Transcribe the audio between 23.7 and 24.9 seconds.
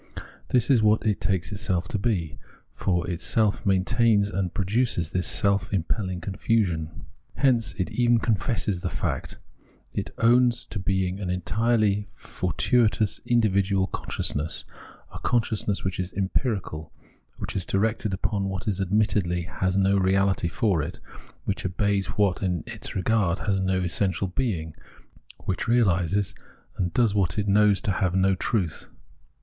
essential being,